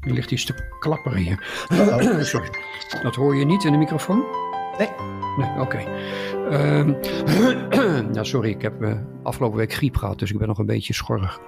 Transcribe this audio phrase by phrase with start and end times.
[0.00, 1.46] Er ligt iets te klapperen hier.
[2.24, 2.48] Sorry.
[3.02, 4.24] Dat hoor je niet in de microfoon?
[4.78, 4.88] Nee.
[5.36, 5.78] Nee, oké.
[6.50, 6.92] Ehm,
[8.14, 8.92] nou, sorry, ik heb uh,
[9.22, 11.40] afgelopen week griep gehad, dus ik ben nog een beetje schorrig.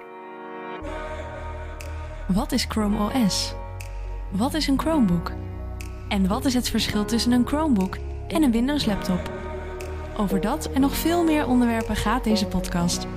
[2.27, 3.53] Wat is Chrome OS?
[4.31, 5.31] Wat is een Chromebook?
[6.07, 7.97] En wat is het verschil tussen een Chromebook
[8.27, 9.31] en een Windows laptop?
[10.17, 13.07] Over dat en nog veel meer onderwerpen gaat deze podcast.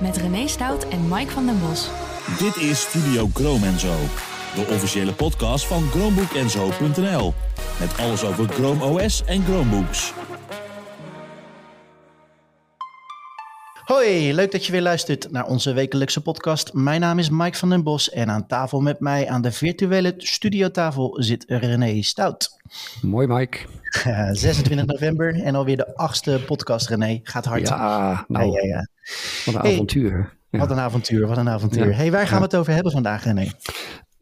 [0.00, 1.90] Met René Stout en Mike van den Bos.
[2.38, 3.94] Dit is Studio Chrome en Zo.
[4.54, 7.34] De officiële podcast van ChromebookEnzo.nl.
[7.80, 10.12] Met alles over Chrome OS en Chromebooks.
[13.84, 16.72] Hoi, leuk dat je weer luistert naar onze wekelijkse podcast.
[16.72, 20.14] Mijn naam is Mike van den Bos en aan tafel met mij aan de virtuele
[20.16, 22.60] studiotafel zit René Stout.
[23.02, 23.58] Mooi Mike.
[24.32, 27.20] 26 november en alweer de achtste podcast René.
[27.22, 27.68] Gaat hard.
[27.68, 28.86] Ja, nou, ja, ja, ja.
[29.44, 30.36] wat een avontuur.
[30.50, 31.96] Wat een avontuur, wat een avontuur.
[31.96, 33.50] hey, waar gaan we het over hebben vandaag René?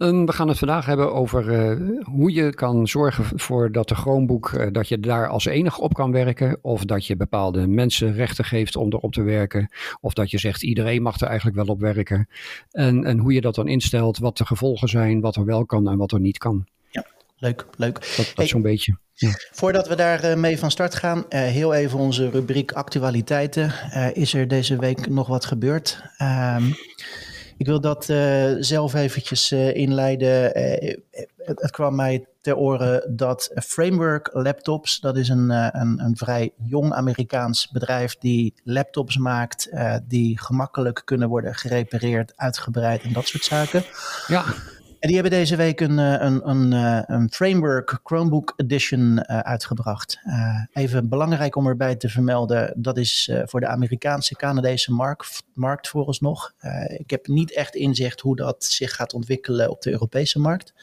[0.00, 4.51] We gaan het vandaag hebben over uh, hoe je kan zorgen voor dat de Chromebook,
[4.51, 6.59] uh, dat je daar als enige op kan werken.
[6.62, 9.71] Of dat je bepaalde mensen rechten geeft om erop te werken.
[10.01, 12.28] Of dat je zegt iedereen mag er eigenlijk wel op werken.
[12.71, 15.88] En, en hoe je dat dan instelt, wat de gevolgen zijn, wat er wel kan
[15.88, 16.66] en wat er niet kan.
[16.88, 17.06] Ja,
[17.37, 17.95] leuk, leuk.
[17.95, 18.96] Dat, dat hey, zo'n beetje.
[19.15, 19.30] Ja.
[19.52, 23.73] Voordat we daar uh, mee van start gaan, heel even onze rubriek actualiteiten.
[24.12, 26.02] is er deze week nog wat gebeurd?
[26.18, 26.74] Um,
[27.60, 30.42] ik wil dat uh, zelf eventjes uh, inleiden.
[30.42, 36.52] Het, het, kwam mij ter oren dat Framework Laptops, dat is een, een, een vrij
[36.56, 39.70] jong Amerikaans bedrijf die laptops maakt
[40.08, 43.84] die gemakkelijk kunnen worden gerepareerd, uitgebreid en dat soort zaken.
[44.26, 44.44] Ja.
[45.01, 46.73] Die hebben deze week een, een, een,
[47.15, 50.20] een Framework Chromebook Edition uitgebracht.
[50.73, 56.52] even belangrijk om erbij te vermelden, dat is voor de Amerikaanse, Canadese markt, markt vooralsnog.
[56.98, 60.74] ik heb niet echt inzicht hoe dat zich gaat ontwikkelen op de Europese markt.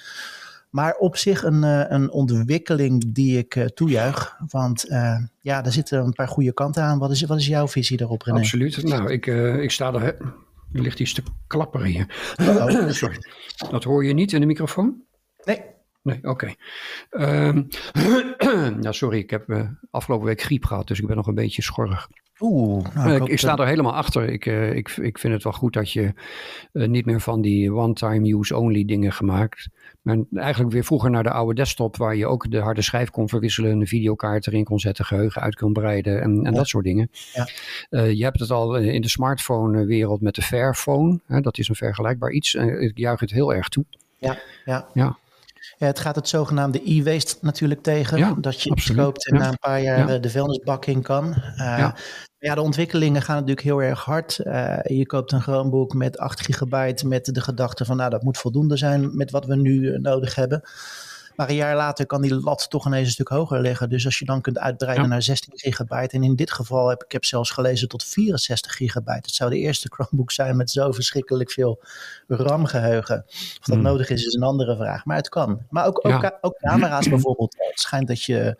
[0.70, 4.38] Maar op zich een, een ontwikkeling die ik toejuich.
[4.48, 4.86] Want
[5.42, 7.00] ja, daar zitten een paar goede kanten aan.
[7.00, 8.38] Wat is, wat is jouw visie daarop, René?
[8.38, 8.84] Absoluut.
[8.84, 9.26] Nou, ik,
[9.62, 10.18] ik sta er
[10.74, 12.36] er ligt iets te klapperen hier.
[12.42, 12.90] Oh.
[12.90, 13.18] Sorry.
[13.70, 15.04] Dat hoor je niet in de microfoon?
[15.44, 15.62] Nee.
[16.08, 16.56] Nee, oké.
[17.10, 17.48] Okay.
[17.48, 17.68] Um,
[18.82, 21.62] nou, sorry, ik heb uh, afgelopen week griep gehad, dus ik ben nog een beetje
[21.62, 22.08] schorrig.
[22.40, 24.30] Oeh, nou, ik, ik, sta er helemaal achter.
[24.30, 26.14] Ik, uh, ik, ik vind het wel goed dat je
[26.74, 29.70] uh, niet meer van die one-time use-only dingen gemaakt.
[30.02, 33.30] Maar eigenlijk weer vroeger naar de oude desktop, waar je ook de harde schijf kon
[33.30, 36.58] verwisselen, een videokaart erin kon zetten, geheugen uit kon breiden en, en ja.
[36.58, 37.10] dat soort dingen.
[37.34, 37.48] Ja.
[37.90, 41.20] Uh, je hebt het al in de smartphone-wereld met de Fairphone.
[41.26, 42.54] Hè, dat is een vergelijkbaar iets.
[42.54, 43.86] ik juich het heel erg toe.
[44.18, 44.88] Ja, ja.
[44.94, 45.18] ja.
[45.78, 48.18] Het gaat het zogenaamde e-waste natuurlijk tegen.
[48.18, 49.04] Ja, dat je absoluut.
[49.04, 49.42] koopt en Ja.
[49.44, 50.16] na een paar jaar Ja.
[50.16, 51.28] eh, de vuilnisbak in kan.
[51.28, 51.96] Uh, Ja.
[52.40, 52.56] ja.
[52.56, 54.40] de ontwikkelingen gaan natuurlijk heel erg hard.
[54.44, 58.38] Uh, je koopt een Chromebook met 8 gigabyte met de gedachte van nou dat moet
[58.38, 60.62] voldoende zijn met wat we nu nodig hebben.
[61.38, 63.90] Maar een jaar later kan die lat toch ineens een stuk hoger liggen.
[63.90, 65.10] Dus als je dan kunt uitbreiden Ja.
[65.10, 66.16] naar 16 gigabyte.
[66.16, 69.12] En in dit geval heb ik heb zelfs gelezen tot 64 gigabyte.
[69.28, 71.84] Het zou de eerste Chromebook zijn met zo verschrikkelijk veel
[72.28, 73.24] RAM-geheugen.
[73.28, 73.84] Of dat Hmm.
[73.84, 75.06] nodig is, is een andere vraag.
[75.06, 75.62] Maar het kan.
[75.70, 76.38] Maar ook, ook, Ja.
[76.42, 77.56] ook camera's bijvoorbeeld.
[77.58, 78.58] Het schijnt dat je...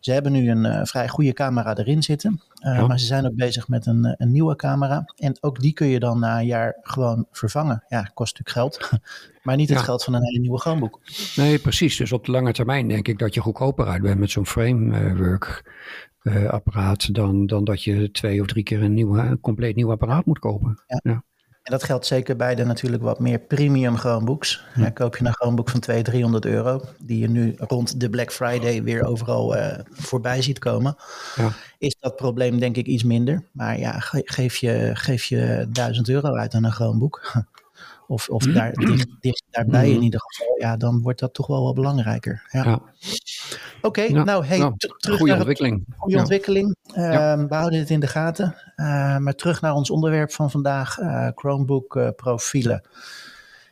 [0.00, 2.40] Ze hebben nu een eh, vrij goede camera erin zitten.
[2.60, 2.86] Eh, Ja.
[2.86, 5.04] Maar ze zijn ook bezig met een, eh, een nieuwe camera.
[5.16, 7.84] En ook die kun je dan na een jaar gewoon vervangen.
[7.88, 8.90] Ja, kost natuurlijk geld.
[9.44, 9.84] maar niet het Ja.
[9.84, 11.00] geld van een hele nieuwe Chromebook.
[11.36, 11.96] Nee, precies.
[11.96, 15.70] Dus op de lange termijn denk ik dat je goedkoper uit bent met zo'n framework
[16.48, 20.26] apparaat dan, dan dat je twee of drie keer een, nieuw, een compleet nieuw apparaat
[20.26, 20.82] moet kopen.
[20.86, 21.00] Ja.
[21.02, 21.24] Ja.
[21.68, 24.62] En dat geldt zeker bij de natuurlijk wat meer premium Chromebooks.
[24.74, 28.32] Ja, koop je een Chromebook van 200, 300 euro, die je nu rond de Black
[28.32, 30.96] Friday weer overal eh, voorbij ziet komen,
[31.36, 31.52] Ja.
[31.78, 33.44] is dat probleem denk ik iets minder.
[33.52, 37.32] Maar ja, ge- geef je, geef je 1000 euro uit aan een Chromebook,
[38.06, 41.62] of, of daar, dicht, dicht daarbij in ieder geval, ja, dan wordt dat toch wel
[41.64, 42.42] wat belangrijker.
[42.50, 42.64] Ja.
[42.64, 42.80] Ja.
[43.82, 45.84] Oké, Ja, nou hey, nou, terug Goede naar het ontwikkeling.
[45.96, 46.20] goede Ja.
[46.20, 46.76] ontwikkeling.
[46.82, 47.32] Ja.
[47.32, 48.54] Ehm, We houden het in de gaten.
[48.76, 52.82] Uh, maar terug naar ons onderwerp van vandaag, uh, Chromebook uh, profielen.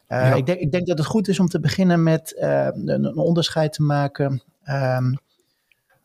[0.09, 0.35] Ja.
[0.35, 3.73] Ik, denk, ik, denk, dat het goed is om te beginnen met een, een, onderscheid
[3.73, 4.43] te maken.
[4.69, 5.19] Um,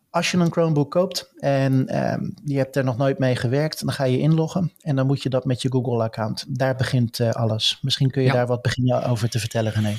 [0.09, 1.73] als je een Chromebook koopt en
[2.13, 5.23] um, je hebt er nog nooit mee gewerkt, dan ga je inloggen en dan moet
[5.23, 6.45] je dat met je Google-account.
[6.47, 7.79] Daar begint alles.
[7.81, 9.95] Misschien kun je daar wat beginnen over te vertellen, René.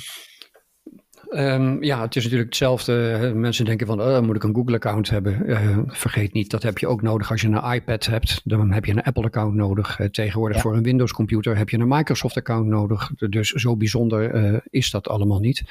[1.35, 3.31] Um, ja, het is natuurlijk hetzelfde.
[3.35, 5.49] Mensen denken van, oh, moet ik een Google-account hebben?
[5.49, 8.41] Uh, vergeet niet, dat heb je ook nodig als je een iPad hebt.
[8.43, 9.99] Dan heb je een Apple-account nodig.
[9.99, 10.63] Uh, tegenwoordig ja.
[10.63, 13.11] voor een Windows-computer heb je een Microsoft-account nodig.
[13.29, 15.63] Dus zo bijzonder uh, is dat allemaal niet.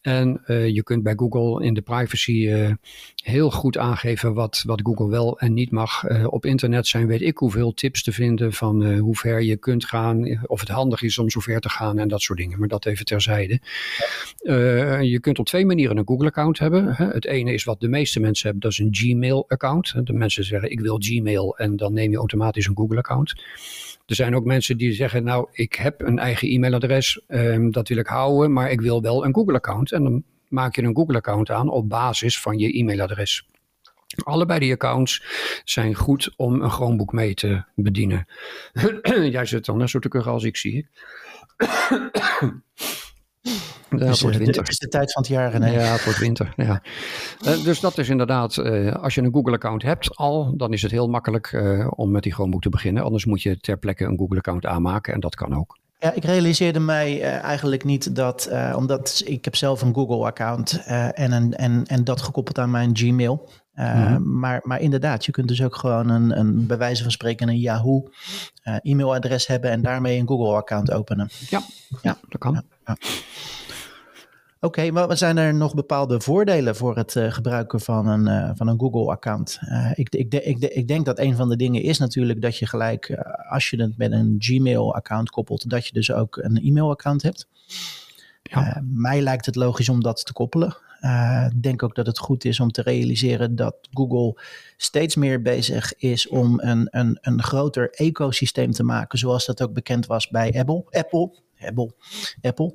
[0.00, 2.50] En je kunt bij Google in de privacy
[3.22, 6.04] heel goed aangeven wat, wat Google wel en niet mag.
[6.26, 10.40] op internet zijn weet ik hoeveel tips te vinden van hoe ver je kunt gaan.
[10.46, 12.58] Of het handig is om zo ver te gaan en dat soort dingen.
[12.58, 13.60] Maar dat even terzijde.
[14.42, 16.94] Uh, je kunt op twee manieren een Google-account hebben.
[16.94, 20.06] Het ene is wat de meeste mensen hebben, dat is een Gmail-account.
[20.06, 23.42] De mensen zeggen ik wil Gmail en dan neem je automatisch een Google-account.
[24.06, 27.96] Er zijn ook mensen die zeggen, nou, ik heb een eigen e-mailadres, um, dat wil
[27.96, 29.92] ik houden, maar ik wil wel een Google-account.
[29.92, 33.46] En dan maak je een Google-account aan op basis van je e-mailadres.
[34.24, 35.24] Allebei die accounts
[35.64, 38.26] zijn goed om een Chromebook mee te bedienen.
[39.30, 40.88] Jij zit dan net zo te kuchen als ik zie.
[43.98, 44.60] Ja, het, wordt winter.
[44.60, 45.58] het is de tijd van het jaar.
[45.58, 45.72] Nee.
[45.72, 46.52] Ja, het wordt winter.
[46.56, 46.82] Ja.
[47.46, 50.90] Uh, dus dat is inderdaad, uh, als je een Google-account hebt al, dan is het
[50.90, 53.02] heel makkelijk uh, om met die Chromebook te beginnen.
[53.02, 55.80] Anders moet je ter plekke een Google-account aanmaken en dat kan ook.
[56.02, 60.82] Ja, ik realiseerde mij uh, eigenlijk niet dat, uh, omdat ik heb zelf een Google-account
[60.88, 63.50] uh, en, een, en, en dat gekoppeld aan mijn Gmail.
[63.74, 64.38] Mm-hmm.
[64.38, 67.58] maar, maar inderdaad, je kunt dus ook gewoon een, een bij wijze van spreken een
[67.58, 68.10] Yahoo
[68.62, 71.28] e-mailadres hebben en daarmee een Google-account openen.
[71.48, 71.62] Ja,
[72.02, 72.52] ja, dat kan.
[72.52, 72.96] Ja, ja.
[74.64, 78.50] Oké, okay, maar zijn er nog bepaalde voordelen voor het uh, gebruiken van een, uh,
[78.54, 79.58] van een Google-account?
[79.62, 82.42] Uh, ik, ik, de, ik, de, ik, denk dat een van de dingen is natuurlijk
[82.42, 83.10] dat je gelijk,
[83.50, 87.48] als je het met een Gmail-account koppelt, dat je dus ook een e-mail-account hebt.
[88.42, 88.82] Ja.
[88.84, 90.76] mij lijkt het logisch om dat te koppelen.
[91.50, 94.42] Ik denk ook dat het goed is om te realiseren dat Google
[94.76, 99.72] steeds meer bezig is om een, een, een groter ecosysteem te maken, zoals dat ook
[99.72, 100.84] bekend was bij Apple.
[100.90, 101.30] Apple,
[101.60, 101.94] Apple,
[102.42, 102.74] Apple.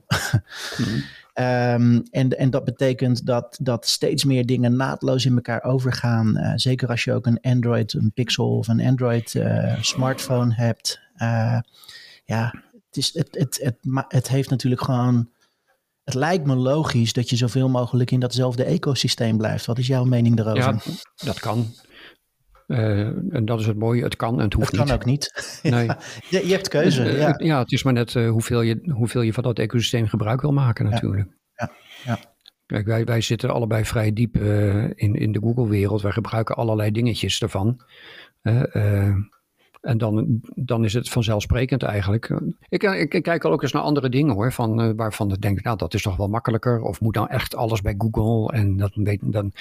[0.78, 1.04] Mm-hmm.
[1.40, 6.38] Um, en, en dat betekent dat, dat steeds meer dingen naadloos in elkaar overgaan.
[6.38, 11.00] Uh, zeker als je ook een Android, een Pixel of een Android uh, smartphone hebt.
[11.18, 11.60] Uh,
[12.26, 15.30] ja, het, is, het, het, het, het heeft natuurlijk gewoon.
[16.04, 19.66] Het lijkt me logisch dat je zoveel mogelijk in datzelfde ecosysteem blijft.
[19.66, 20.74] Wat is jouw mening daarover?
[20.86, 21.68] Ja, dat kan.
[22.68, 23.00] Uh,
[23.34, 24.82] en dat is het mooie, het kan en het hoeft niet.
[24.82, 25.32] Het kan ook niet.
[25.64, 25.88] Nee.
[26.30, 27.04] je, je, hebt keuze.
[27.04, 27.36] Dus, uh, ja.
[27.38, 30.54] ja, het is maar net uh, hoeveel, je, hoeveel je van dat ecosysteem gebruik wil
[30.54, 31.30] maken natuurlijk.
[31.56, 31.72] Ja,
[32.06, 32.20] ja.
[32.66, 34.36] Kijk, wij, wij zitten allebei vrij diep
[34.96, 36.02] in, in de Google-wereld.
[36.02, 37.82] Wij gebruiken allerlei dingetjes ervan.
[39.88, 42.32] En dan, dan is het vanzelfsprekend eigenlijk.
[42.70, 45.64] Ik, ik, ik kijk ook eens naar andere dingen hoor, van, uh, waarvan ik denk,
[45.64, 46.82] nou dat is toch wel makkelijker.
[46.82, 48.58] Of moet dan echt alles bij Google?
[48.58, 48.92] En dat,
[49.22, 49.52] dan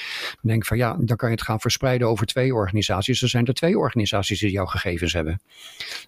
[0.40, 3.22] denk ik van ja, dan kan je het gaan verspreiden over twee organisaties.
[3.22, 5.40] Er zijn er twee organisaties die jouw gegevens hebben.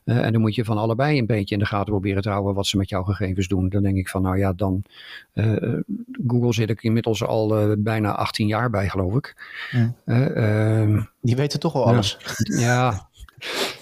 [0.05, 2.55] Uh, en dan moet je van allebei een beetje in de gaten proberen te houden
[2.55, 3.69] wat ze met jouw gegevens doen.
[3.69, 4.82] Dan denk ik van nou ja, dan
[5.35, 5.81] uh,
[6.26, 9.37] Google zit ik inmiddels al bijna 18 jaar bij geloof ik.
[9.71, 9.94] Ja.
[10.05, 12.19] Ehm, die weten toch wel alles.
[12.59, 13.06] ja.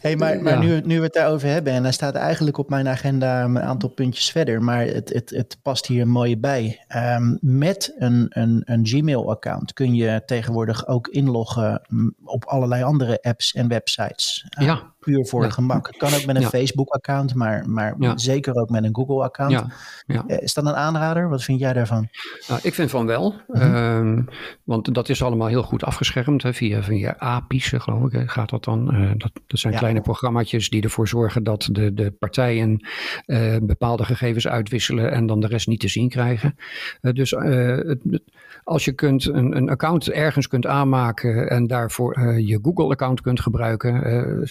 [0.00, 0.58] Hey, maar maar ja.
[0.58, 3.88] nu, nu we het daarover hebben, en hij staat eigenlijk op mijn agenda een aantal
[3.88, 6.84] puntjes verder, maar het, het, het past hier mooi bij.
[6.96, 11.82] Um, met een, een, een Gmail-account kun je tegenwoordig ook inloggen
[12.24, 14.46] op allerlei andere apps en websites.
[14.58, 14.93] Uh, ja.
[15.04, 15.86] Puur voor gemak.
[15.86, 16.42] Het kan ook met een.
[16.48, 19.52] Facebook-account, maar, maar zeker ook met een Google-account.
[19.52, 19.66] Ja,
[20.06, 20.24] ja.
[20.26, 21.28] Eh, Is dat een aanrader?
[21.28, 22.08] Wat vind jij daarvan?
[22.48, 23.34] Nou, ik vind van wel.
[23.48, 23.60] Mhm.
[23.62, 24.22] Ehm,
[24.64, 26.42] want dat is allemaal heel goed afgeschermd.
[26.42, 28.92] Hè, via, via API's, geloof ik, hè, gaat dat dan.
[28.94, 32.86] Eh, dat, dat zijn kleine programmaatjes die ervoor zorgen dat de, de partijen
[33.26, 36.56] eh, bepaalde gegevens uitwisselen en dan de rest niet te zien krijgen.
[37.00, 38.22] Dus het-
[38.64, 44.02] als je kunt een, een account ergens kunt aanmaken en daarvoor je Google-account kunt gebruiken.
[44.04, 44.46] eh,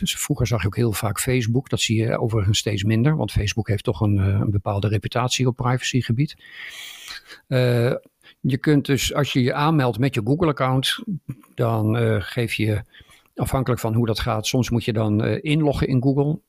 [0.47, 1.69] zag je ook heel vaak Facebook.
[1.69, 5.47] Dat zie je overigens steeds minder, want Facebook heeft toch een, eh, een bepaalde reputatie
[5.47, 6.35] op privacygebied.
[7.47, 7.93] Eh,
[8.39, 11.03] je kunt dus, als je je aanmeldt met je Google-account,
[11.55, 12.81] dan eh, geef je,
[13.35, 16.39] afhankelijk van hoe dat gaat, soms moet je dan inloggen in Google.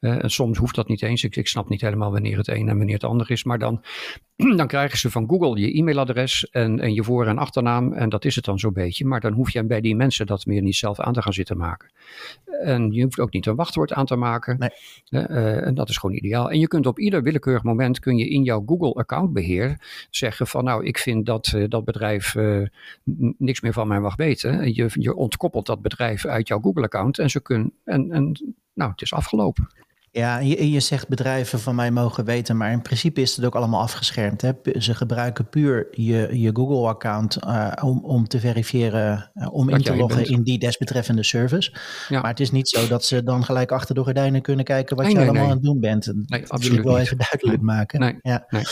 [0.00, 1.24] En soms hoeft dat niet eens.
[1.24, 3.44] Ik, ik snap niet helemaal wanneer het een en wanneer het ander is.
[3.44, 3.82] Maar dan,
[4.56, 7.92] dan krijgen ze van Google je e-mailadres en, en je voor- en achternaam.
[7.92, 9.04] En dat is het dan zo'n beetje.
[9.04, 11.56] Maar dan hoef je bij die mensen dat meer niet zelf aan te gaan zitten
[11.56, 11.90] maken.
[12.62, 14.58] En je hoeft ook niet een wachtwoord aan te maken.
[14.58, 14.70] Nee.
[15.26, 16.50] Eh, en dat is gewoon ideaal.
[16.50, 20.64] En je kunt op ieder willekeurig moment kun je in jouw Google accountbeheer zeggen van
[20.64, 22.62] nou, ik vind dat eh, dat bedrijf eh,
[23.38, 24.60] niks meer van mij mag weten.
[24.60, 28.54] En je, je ontkoppelt dat bedrijf uit jouw Google account en ze kunnen en, en
[28.74, 29.68] nou, het is afgelopen.
[30.10, 33.54] Ja, je, je zegt bedrijven van mij mogen weten, maar in principe is het ook
[33.54, 34.42] allemaal afgeschermd.
[34.42, 34.52] Hè?
[34.78, 39.84] Ze gebruiken puur je, je Google-account eh, om, om te verifiëren, eh, om Dat in
[39.84, 40.28] te loggen bent.
[40.28, 41.72] in die desbetreffende service.
[42.08, 42.20] Ja.
[42.20, 45.04] Maar het is niet zo dat ze dan gelijk achter de gordijnen kunnen kijken wat
[45.04, 45.56] Nee, je nee, allemaal nee.
[45.56, 46.04] aan het doen bent.
[46.48, 48.18] Dat wil ik wel even duidelijk maken.
[48.22, 48.46] Ja.
[48.48, 48.62] nee.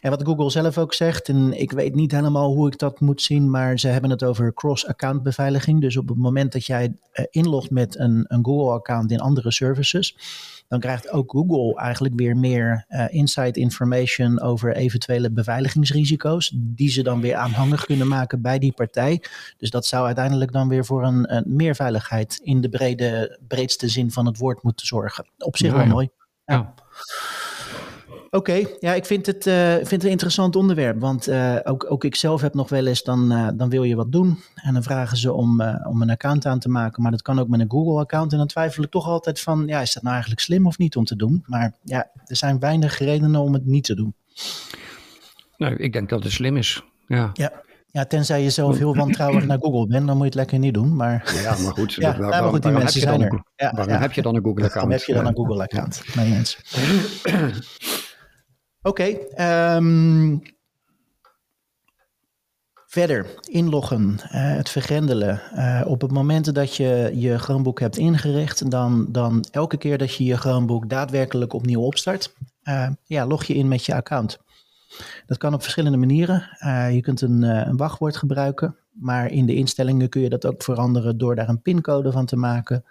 [0.00, 3.22] En wat Google zelf ook zegt, en ik weet niet helemaal hoe ik dat moet
[3.22, 5.80] zien, maar ze hebben het over cross-account beveiliging.
[5.80, 10.16] Dus op het moment dat jij eh, inlogt met een, een Google-account in andere services,
[10.70, 17.02] dan krijgt ook Google eigenlijk weer meer eh inside information over eventuele beveiligingsrisico's, die ze
[17.02, 19.22] dan weer aanhangig kunnen maken bij die partij.
[19.56, 23.88] Dus dat zou uiteindelijk dan weer voor een, een meer veiligheid in de brede, breedste
[23.88, 25.26] zin van het woord moeten zorgen.
[25.38, 25.90] Op zich Ja, wel ja.
[25.90, 26.08] mooi.
[26.44, 26.74] Ja.
[28.32, 31.00] Oké, ja, ik vind het, uh, vind het een interessant onderwerp.
[31.00, 33.96] Want uh, ook, ook ik zelf heb nog wel eens, dan, uh, dan wil je
[33.96, 34.38] wat doen.
[34.54, 37.02] En dan vragen ze om, om een account aan te maken.
[37.02, 38.32] Maar dat kan ook met een Google-account.
[38.32, 40.96] En dan twijfel ik toch altijd van, ja, is dat nou eigenlijk slim of niet
[40.96, 41.44] om te doen?
[41.46, 44.14] Maar ja, er zijn weinig redenen om het niet te doen.
[45.56, 46.84] Nou, ik denk dat het slim is.
[47.06, 47.30] Ja.
[47.32, 47.52] ja.
[47.92, 50.74] Ja, tenzij je zelf heel wantrouwig naar Google bent, dan moet je het lekker niet
[50.74, 50.96] doen.
[50.96, 53.42] Maar, ja, maar goed, ja, waar, maar goed die mensen zijn er.
[53.56, 54.74] Ja, waarom heb je dan een Google-account?
[54.74, 56.02] Waarom heb je dan een Google-account?
[56.14, 56.58] Nee, eens.
[58.82, 59.16] Oké,
[59.76, 60.42] um,
[62.86, 65.40] verder inloggen, uh, het vergrendelen.
[65.54, 70.14] Uh, op het moment dat je je Chromebook hebt ingericht, dan, dan elke keer dat
[70.14, 72.34] je je Chromebook daadwerkelijk opnieuw opstart,
[72.64, 74.38] uh, ja, log je in met je account.
[75.26, 76.56] Dat kan op verschillende manieren.
[76.92, 81.18] je kunt een, een wachtwoord gebruiken, maar in de instellingen kun je dat ook veranderen
[81.18, 82.84] door daar een pincode van te maken.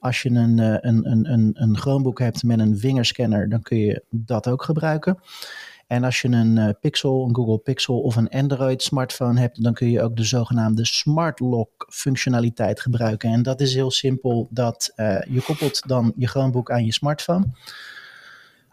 [0.00, 4.04] Als je een, een, een, een, een Chromebook hebt met een vingerscanner, dan kun je
[4.10, 5.18] dat ook gebruiken.
[5.88, 9.90] En als je een Pixel, een Google Pixel of een Android smartphone hebt, dan kun
[9.90, 13.30] je ook de zogenaamde Smart Lock functionaliteit gebruiken.
[13.30, 17.46] En dat is heel simpel, dat uh, je koppelt dan je Chromebook aan je smartphone.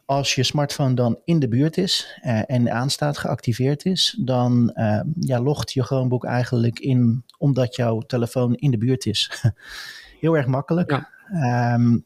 [0.05, 4.71] Als je smartphone dan in de buurt is en aanstaat, geactiveerd is, dan
[5.19, 9.43] ja, logt je Chromebook eigenlijk in omdat jouw telefoon in de buurt is.
[10.19, 10.91] heel erg makkelijk.
[10.91, 11.13] Ja.
[11.33, 12.05] Um,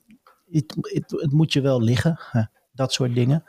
[0.51, 2.19] het, het, het, moet je wel liggen,
[2.73, 3.43] dat soort dingen.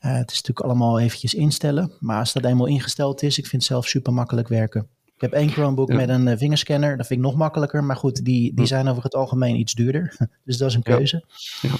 [0.00, 1.92] Uh, het is natuurlijk allemaal eventjes instellen.
[2.00, 4.88] Maar als dat eenmaal ingesteld is, ik vind het zelf super makkelijk werken.
[5.14, 5.96] Ik heb één Chromebook ja.
[5.96, 6.96] met een uh, vingerscanner.
[6.96, 7.84] Dat vind ik nog makkelijker.
[7.84, 10.16] Maar goed, die, die zijn over het algemeen iets duurder.
[10.44, 11.24] dus dat is een keuze.
[11.60, 11.70] Ja.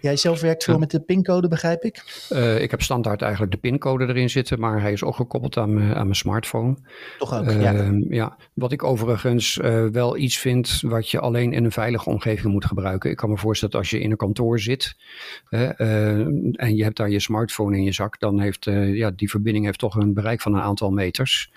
[0.00, 2.26] Jij zelf werkt veel met de pincode, begrijp ik?
[2.32, 5.74] Uh, ik heb standaard eigenlijk de pincode erin zitten, maar hij is ook gekoppeld aan
[5.74, 6.76] mijn, aan mijn smartphone.
[7.18, 7.92] Toch ook, uh, ja.
[8.08, 8.36] ja.
[8.54, 12.64] Wat ik overigens uh, wel iets vind wat je alleen in een veilige omgeving moet
[12.64, 13.10] gebruiken.
[13.10, 14.96] Ik kan me voorstellen dat als je in een kantoor zit
[15.48, 19.78] en je hebt daar je smartphone in je zak, dan heeft ja, die verbinding heeft
[19.78, 21.50] toch een bereik van een aantal meters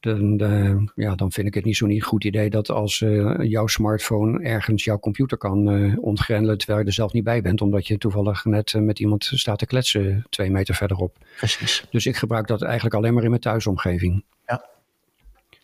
[0.00, 3.66] dan, uh, ja, dan vind ik het niet zo'n goed idee dat als uh, jouw
[3.66, 7.86] smartphone ergens jouw computer kan uh, ontgrendelen terwijl je er zelf niet bij bent, omdat
[7.86, 11.16] je toevallig net met iemand staat te kletsen twee meter verderop.
[11.36, 11.84] Precies.
[11.90, 14.24] Dus ik gebruik dat eigenlijk alleen maar in mijn thuisomgeving.
[14.46, 14.64] Ja.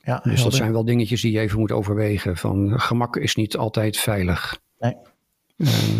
[0.02, 2.36] ja dus dat zijn wel dingetjes die je even moet overwegen.
[2.36, 4.58] Van gemak is niet altijd veilig.
[4.78, 4.96] Nee.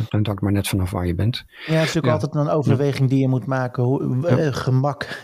[0.09, 1.45] dan hangt maar net vanaf waar je bent.
[1.47, 2.13] Ja, het is natuurlijk ja.
[2.13, 3.83] altijd een overweging die je moet maken.
[3.83, 4.53] Hoe, ja.
[4.53, 5.23] Gemak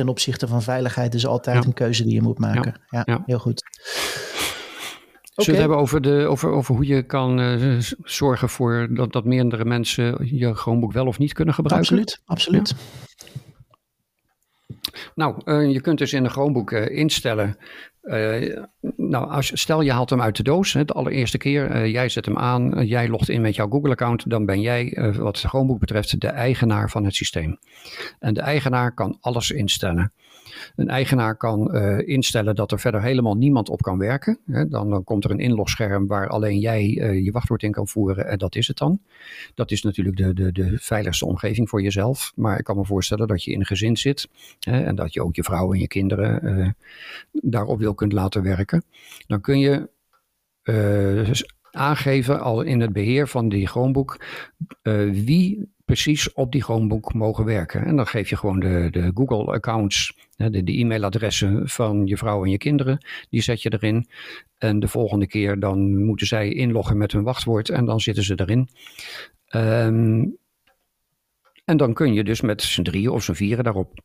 [0.00, 1.68] ten opzichte van veiligheid is altijd ja.
[1.68, 2.80] een keuze die je moet maken.
[2.88, 3.22] Ja, ja.
[3.26, 3.62] heel goed.
[5.22, 9.12] Zullen we het hebben over, de, over, over hoe je kan uh, zorgen voor dat,
[9.12, 11.88] dat meerdere mensen je Chromebook wel of niet kunnen gebruiken?
[11.88, 12.74] Absoluut, absoluut.
[15.14, 17.56] Nou, uh, je kunt dus in de Chromebook uh, instellen
[18.02, 18.64] uh,
[18.96, 22.08] nou, als, stel je haalt hem uit de doos, hè, de allereerste keer, uh, jij
[22.08, 25.50] zet hem aan, uh, jij logt in met jouw Google-account, dan ben jij, wat het
[25.50, 27.58] Chromebook betreft, de eigenaar van het systeem.
[28.18, 30.12] En de eigenaar kan alles instellen.
[30.76, 34.38] Een eigenaar kan uh, instellen dat er verder helemaal niemand op kan werken.
[34.46, 34.68] Hè.
[34.68, 38.26] Dan, dan komt er een inlogscherm waar alleen jij uh, je wachtwoord in kan voeren
[38.26, 39.00] en dat is het dan.
[39.54, 42.32] Dat is natuurlijk de, de, de veiligste omgeving voor jezelf.
[42.34, 44.28] Maar ik kan me voorstellen dat je in een gezin zit
[44.60, 46.68] hè, en dat je ook je vrouw en je kinderen uh,
[47.32, 48.84] daarop wil kunt laten werken.
[49.26, 49.88] Dan kun je
[51.70, 54.24] aangeven al in het beheer van die Chromebook
[55.12, 57.84] wie precies op die Chromebook mogen werken.
[57.84, 62.50] En dan geef je gewoon de, de Google-accounts, de, de e-mailadressen van je vrouw en
[62.50, 64.08] je kinderen, die zet je erin.
[64.58, 68.34] En de volgende keer dan moeten zij inloggen met hun wachtwoord en dan zitten ze
[68.36, 68.68] erin.
[69.54, 70.36] Um,
[71.64, 74.00] en dan kun je dus met z'n drieën of z'n vieren daarop.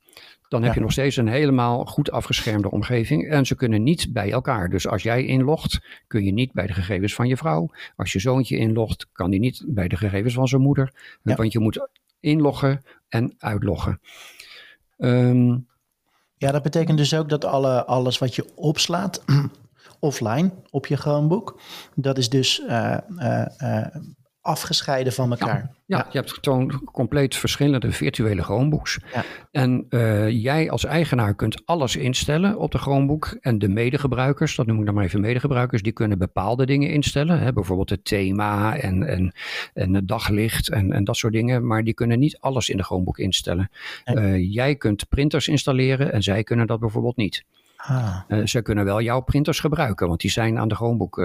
[0.49, 0.75] Dan heb ja.
[0.75, 3.29] je nog steeds een helemaal goed afgeschermde omgeving.
[3.29, 4.69] En ze kunnen niet bij elkaar.
[4.69, 7.69] Dus als jij inlogt, kun je niet bij de gegevens van je vrouw.
[7.95, 10.93] Als je zoontje inlogt, kan die niet bij de gegevens van zijn moeder.
[11.23, 11.35] Ja.
[11.35, 13.99] Want je moet inloggen en uitloggen.
[14.97, 15.67] Um,
[16.37, 19.23] ja, dat betekent dus ook dat alle, alles wat je opslaat
[19.99, 21.59] offline op je Chromebook,
[21.95, 23.87] dat is dus uh, uh, uh,
[24.45, 25.71] afgescheiden van elkaar.
[25.85, 28.99] Ja, ja, je hebt gewoon compleet verschillende virtuele Chromebooks.
[29.13, 29.23] Ja.
[29.51, 33.37] En uh, jij als eigenaar kunt alles instellen op de Chromebook.
[33.41, 37.39] En de medegebruikers, dat noem ik dan maar even medegebruikers, die kunnen bepaalde dingen instellen.
[37.39, 39.33] Hè, bijvoorbeeld het thema en, en,
[39.73, 41.67] en het daglicht en, en dat soort dingen.
[41.67, 43.69] Maar die kunnen niet alles in de Chromebook instellen.
[44.05, 47.43] Uh, jij kunt printers installeren en zij kunnen dat bijvoorbeeld niet.
[47.77, 48.17] Ah.
[48.27, 51.15] Uh, ze kunnen wel jouw printers gebruiken, want die zijn aan de Chromebook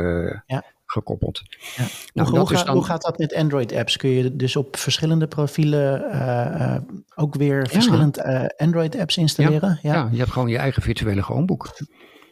[0.47, 1.43] ja gekoppeld.
[1.77, 1.85] Ja.
[2.15, 2.69] Nou, hoe, dan...
[2.69, 3.97] hoe, gaat, dat met Android-apps?
[3.97, 6.17] Kun je dus op verschillende profielen uh,
[6.61, 6.77] uh,
[7.15, 9.79] ook weer verschillende uh, Android-apps installeren?
[9.83, 9.95] Ja.
[9.95, 10.09] ja.
[10.13, 11.69] je hebt gewoon je eigen virtuele Chromebook.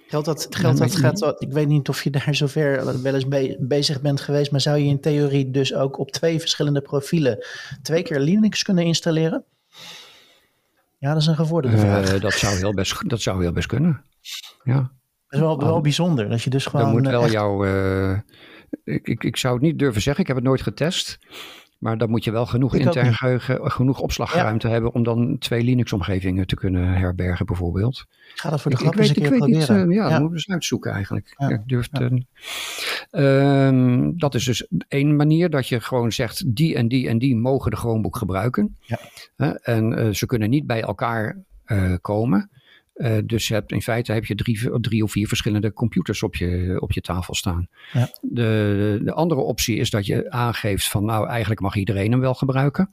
[0.08, 3.56] Geldt dat, geldt dat, gaat dat, ik weet niet of je daar zover wel eens
[3.58, 7.46] bezig bent geweest, maar zou je in theorie dus ook op twee verschillende profielen
[7.82, 9.44] twee keer Linux kunnen installeren?
[10.98, 12.20] Ja, dat is een gevorderde uh, vraag.
[12.20, 14.02] Dat zou, heel best, dat zou heel best kunnen.
[14.64, 14.74] Ja.
[14.74, 16.28] Dat is wel, wel bijzonder.
[16.28, 16.84] Dat je dus gewoon.
[16.84, 17.32] Dan moet wel echt...
[17.32, 17.64] jouw.
[17.64, 18.18] Uh,
[18.88, 21.18] ik, ik, ik zou het niet durven zeggen, ik heb het nooit getest.
[21.78, 26.46] Maar dan moet je wel genoeg intern geheugen, genoeg opslagruimte hebben om dan twee Linux-omgevingen
[26.46, 28.06] te kunnen herbergen, bijvoorbeeld.
[28.34, 29.88] Ga dat voor de grap eens een keer ik proberen.
[29.88, 31.34] Niet, uh, ja, ja, dat moeten we eens uitzoeken eigenlijk.
[31.36, 31.48] Ja.
[31.48, 32.10] ik durf ja.
[33.10, 37.36] uh, dat is dus één manier dat je gewoon zegt, die en die en die
[37.36, 38.76] mogen de Chromebook gebruiken.
[38.80, 38.98] Ja.
[39.62, 41.36] en uh, ze kunnen niet bij elkaar
[42.00, 42.50] komen.
[42.98, 46.36] Uh, dus je hebt, in feite heb je drie, drie of vier verschillende computers op
[46.36, 47.68] je, op je tafel staan.
[47.92, 48.10] Ja.
[48.20, 52.34] De, de andere optie is dat je aangeeft van nou eigenlijk mag iedereen hem wel
[52.34, 52.90] gebruiken.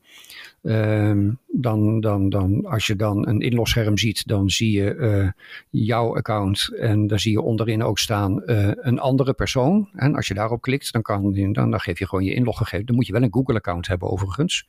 [0.62, 5.30] Uh, dan, dan, dan, als je dan een inlogscherm ziet, dan zie je uh,
[5.70, 9.90] jouw account en daar zie je onderin ook staan uh, een andere persoon.
[9.94, 12.86] En als je daarop klikt, dan, kan, dan, dan geef je gewoon je inloggegevens.
[12.86, 14.68] Dan moet je wel een Google-account hebben overigens.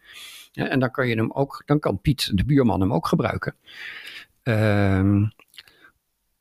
[0.52, 3.54] Ja, en dan kan je hem ook, dan kan Piet, de buurman, hem ook gebruiken.
[4.48, 5.22] Uh,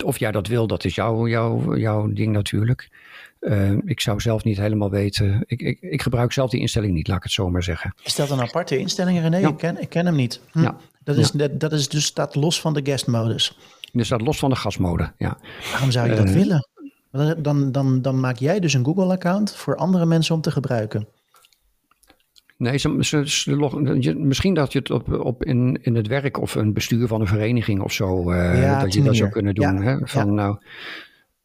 [0.04, 2.90] of jij dat wil, dat is jouw, jouw, jouw ding natuurlijk.
[3.40, 5.44] Uh, ik zou zelf niet helemaal weten.
[5.46, 7.94] Ik, ik, ik, gebruik zelf die instelling niet, laat ik het zo maar zeggen.
[8.04, 9.38] Is dat een aparte instelling, René?
[9.38, 9.48] Ja.
[9.48, 10.42] Ik, ken, ik ken hem niet.
[10.52, 10.62] Hm.
[10.62, 10.78] Ja.
[11.04, 11.38] Dat, is, ja.
[11.38, 13.58] dat, dat is dus staat los van de guest-modus.
[13.92, 15.38] Dus staat los van de gastmode, ja.
[15.72, 16.68] Waarom zou je dat uh, willen?
[17.38, 21.08] Dan, dan, dan maak jij dus een Google-account voor andere mensen om te gebruiken.
[22.58, 26.56] Nee, ze, ze, ze, misschien dat je het op, op in, in het werk of
[26.56, 29.74] een bestuur van een vereniging of zo, uh, ja, dat je dat zou kunnen doen.
[29.74, 29.98] Ja, hè?
[30.08, 30.32] Van ja.
[30.32, 30.58] nou,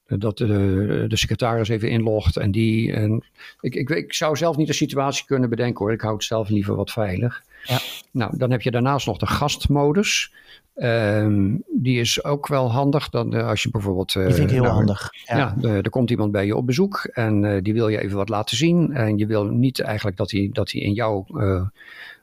[0.07, 2.93] dat de, de, secretaris even inlogt en die.
[2.93, 3.25] En
[3.61, 5.93] ik, ik, ik zou zelf niet de situatie kunnen bedenken hoor.
[5.93, 7.43] Ik hou het zelf liever wat veilig.
[7.63, 7.79] Ja.
[8.11, 10.33] Nou, dan heb je daarnaast nog de gastmodus.
[10.77, 13.09] Um, die is ook wel handig.
[13.09, 14.15] Dan, uh, als je bijvoorbeeld.
[14.15, 15.11] Uh, die vind ik heel nou, handig.
[15.25, 18.17] Ja, ja er komt iemand bij je op bezoek en uh, die wil je even
[18.17, 18.93] wat laten zien.
[18.93, 21.27] En je wil niet eigenlijk dat hij dat in jouw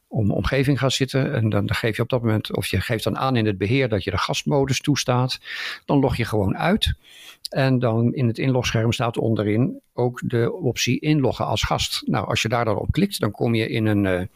[0.08, 1.34] om, omgeving gaat zitten.
[1.34, 3.90] En dan geef je op dat moment, of je geeft dan aan in het beheer
[3.90, 5.40] dat je de gastmodus toestaat.
[5.86, 6.94] Dan log je gewoon uit.
[7.50, 12.02] En dan in het inlogscherm staat onderin ook de optie inloggen als gast.
[12.06, 14.30] Nou, als je daar dan op klikt, dan kom je in een,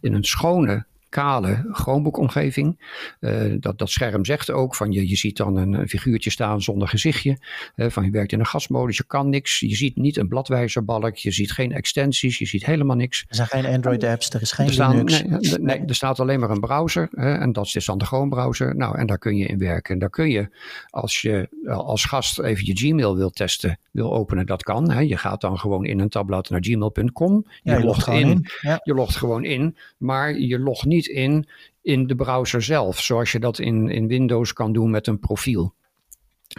[0.00, 2.80] in een schone kale Chromebook-omgeving.
[3.20, 6.62] Uh, dat, dat scherm zegt ook van je, je ziet dan een, een figuurtje staan
[6.62, 7.38] zonder gezichtje.
[7.76, 9.60] Uh, van je werkt in een gasmodus, je kan niks.
[9.60, 13.24] Je ziet niet een bladwijzerbalk, je ziet geen extensies, je ziet helemaal niks.
[13.28, 15.22] Er zijn geen Android-apps, er is geen er staan, Linux.
[15.22, 18.76] Nee, nee, er staat alleen maar een browser hè, en dat is dan de Chrome-browser.
[18.76, 19.94] Nou, en daar kun je in werken.
[19.94, 20.48] En daar kun je,
[20.90, 24.90] als je als gast even je Gmail wil testen, wil openen, dat kan.
[24.90, 25.00] Hè.
[25.00, 27.46] Je gaat dan gewoon in een tabblad naar gmail.com.
[27.62, 28.14] Je, je logt in.
[28.14, 28.46] in.
[28.60, 28.80] Ja.
[28.84, 31.46] Je logt gewoon in, maar je logt niet in
[31.82, 35.74] in de browser zelf, zoals je dat in, in Windows kan doen met een profiel.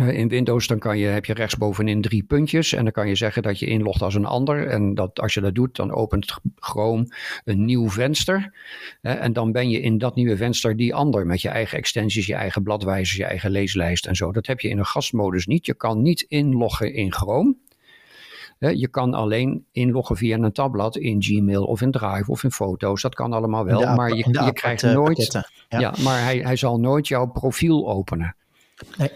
[0.01, 3.15] Uh, in Windows dan kan je, heb je rechtsbovenin drie puntjes en dan kan je
[3.15, 4.67] zeggen dat je inlogt als een ander.
[4.67, 7.07] En dat, als je dat doet, dan opent Chrome
[7.45, 8.53] een nieuw venster.
[9.01, 12.35] En dan ben je in dat nieuwe venster die ander met je eigen extensies, je
[12.35, 14.31] eigen bladwijzers, je eigen leeslijst en zo.
[14.31, 15.65] Dat heb je in een gastmodus niet.
[15.65, 17.55] Je kan niet inloggen in Chrome.
[18.71, 23.01] Je kan alleen inloggen via een tabblad in Gmail of in Drive of in foto's.
[23.01, 25.31] Dat kan allemaal wel, app, maar je, je krijgt nooit.
[25.69, 25.79] Ja.
[25.79, 25.93] ja.
[26.03, 28.35] maar hij, hij zal nooit jouw profiel openen.
[28.97, 29.11] Nee.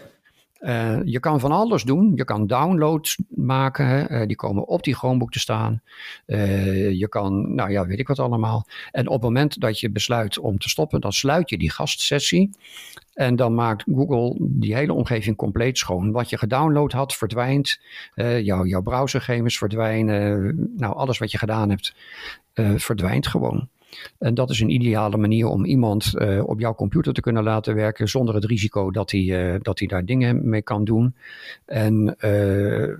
[0.60, 2.12] Uh, je kan van alles doen.
[2.14, 3.86] Je kan downloads maken.
[3.86, 4.10] Hè.
[4.10, 5.82] Uh, die komen op die Chromebook te staan.
[6.26, 8.66] Uh, je kan, nou ja, weet ik wat allemaal.
[8.90, 12.50] En op het moment dat je besluit om te stoppen, dan sluit je die gastsessie.
[13.14, 16.12] En dan maakt Google die hele omgeving compleet schoon.
[16.12, 17.80] Wat je gedownload had, verdwijnt.
[18.42, 20.54] jouw browsergegevens verdwijnen.
[20.76, 21.94] Nou, alles wat je gedaan hebt,
[22.76, 23.68] verdwijnt gewoon.
[24.18, 27.74] En dat is een ideale manier om iemand uh, op jouw computer te kunnen laten
[27.74, 31.14] werken zonder het risico dat hij, uh, dat hij daar dingen mee kan doen.
[31.64, 32.94] En uh,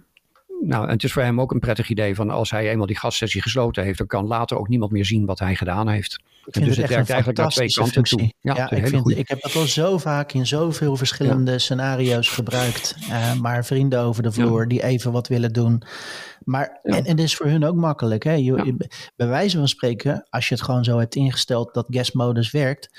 [0.60, 2.98] nou, en het is voor hem ook een prettig idee van als hij eenmaal die
[2.98, 6.20] gastsessie gesloten heeft, dan kan later ook niemand meer zien wat hij gedaan heeft.
[6.50, 8.32] En dus het, het werkt eigenlijk naar twee kanten toe.
[8.40, 11.58] Ja, ja ik, vind, ik heb dat al zo vaak in zoveel verschillende ja.
[11.58, 12.96] scenario's gebruikt.
[13.00, 14.66] Uh, maar vrienden over de vloer ja.
[14.66, 15.82] die even wat willen doen.
[16.44, 18.24] Maar, en, en het is voor hun ook makkelijk.
[18.24, 18.32] Hè?
[18.32, 18.76] Je,
[19.16, 22.90] bij wijze van spreken, als je het gewoon zo hebt ingesteld dat guest modus werkt,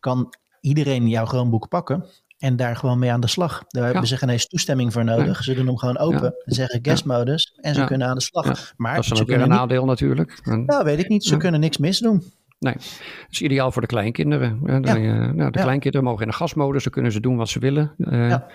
[0.00, 2.04] kan iedereen jouw Chromebook pakken
[2.38, 3.64] en daar gewoon mee aan de slag.
[3.68, 5.44] Daar hebben ze geen eens toestemming voor nodig.
[5.44, 8.72] Ze doen hem gewoon open en zeggen guest modus en ze kunnen aan de slag.
[8.76, 10.40] Maar dat is dan ook weer een nadeel natuurlijk.
[10.44, 11.24] Nou, weet ik niet.
[11.24, 12.22] Ze kunnen niks misdoen.
[12.58, 14.60] Nee, het is ideaal voor de kleinkinderen.
[14.64, 15.32] Ja, de, ja.
[15.32, 17.94] nou, de kleinkinderen mogen in de gasmodus, dan kunnen ze doen wat ze willen.
[17.98, 18.46] Uh, ja.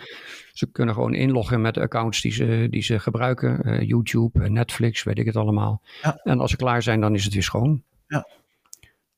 [0.52, 3.62] Ze kunnen gewoon inloggen met de accounts die ze, die ze gebruiken.
[3.64, 5.82] Uh, YouTube, Netflix, weet ik het allemaal.
[6.24, 7.84] En als ze klaar zijn, dan is het weer schoon.
[8.08, 8.28] Ja,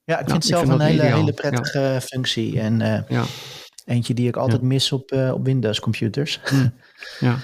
[0.03, 2.59] ja ik vind het zelf vind een hele, hele prettige functie.
[2.59, 3.23] En uh,
[3.85, 6.39] Eentje die ik altijd mis op, uh, op Windows computers.
[6.43, 6.73] Hmm.
[7.19, 7.37] Ja.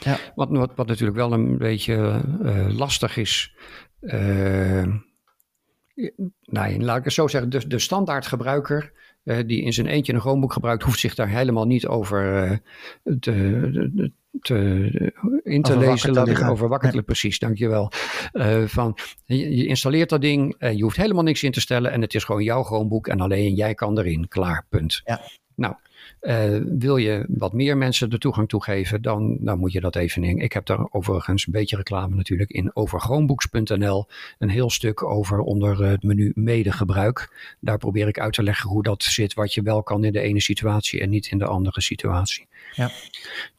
[0.00, 0.18] ja.
[0.34, 3.54] Wat, wat, wat natuurlijk wel een beetje uh, lastig is.
[4.00, 4.86] Uh,
[6.42, 7.50] nou, laat ik het zo zeggen.
[7.50, 8.92] De, de standaard gebruiker
[9.24, 12.60] die in zijn eentje een Chromebook gebruikt, hoeft zich daar helemaal niet over
[13.02, 14.54] te, te,
[15.42, 16.48] in te lezen.
[16.48, 17.92] over wakker precies, dankjewel.
[18.32, 21.92] Uh, van, je, je, installeert dat ding, en je hoeft helemaal niks in te stellen
[21.92, 24.28] en het is gewoon jouw Chromebook en alleen jij kan erin.
[24.28, 25.00] Klaar, punt.
[25.04, 25.20] Ja.
[25.60, 25.74] Nou,
[26.22, 30.24] uh, wil je wat meer mensen de toegang toegeven, dan, dan moet je dat even
[30.24, 30.38] in.
[30.38, 33.00] Ik heb daar overigens een beetje reclame natuurlijk in over.
[34.38, 37.54] Een heel stuk over onder het menu medegebruik.
[37.60, 40.20] Daar probeer ik uit te leggen hoe dat zit, wat je wel kan in de
[40.20, 42.48] ene situatie en niet in de andere situatie.
[42.72, 42.90] Ja.